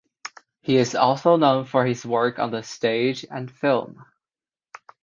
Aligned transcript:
He 0.61 0.77
is 0.77 0.95
also 0.95 1.35
known 1.35 1.65
for 1.65 1.85
his 1.85 2.03
work 2.03 2.39
on 2.39 2.49
the 2.49 2.63
stage 2.63 3.23
and 3.29 3.51
film. 3.51 4.03